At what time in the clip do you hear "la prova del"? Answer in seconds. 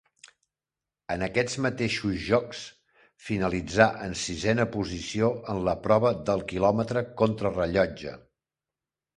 5.69-6.45